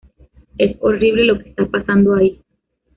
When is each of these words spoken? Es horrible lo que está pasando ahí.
Es 0.57 0.77
horrible 0.81 1.25
lo 1.25 1.37
que 1.37 1.49
está 1.51 1.63
pasando 1.67 2.15
ahí. 2.15 2.41